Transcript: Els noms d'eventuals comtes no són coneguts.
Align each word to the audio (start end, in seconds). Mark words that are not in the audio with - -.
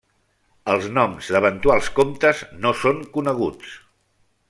Els 0.75 0.87
noms 0.95 1.29
d'eventuals 1.35 1.91
comtes 2.01 2.43
no 2.65 2.73
són 2.83 3.05
coneguts. 3.19 3.79